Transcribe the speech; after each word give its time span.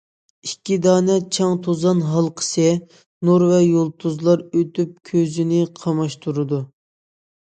ئىككى 0.45 0.75
دانە 0.85 1.17
چاڭ- 1.37 1.59
توزان 1.67 2.01
ھالقىسى، 2.13 2.65
نۇر 3.29 3.45
ۋە 3.53 3.61
يۇلتۇزلار 3.67 4.43
ئۆتۈپ 4.47 4.97
كۆزنى 5.11 5.61
قاماشتۇرىدۇ. 5.83 6.65